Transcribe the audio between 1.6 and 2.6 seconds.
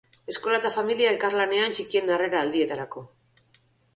txikienen harrera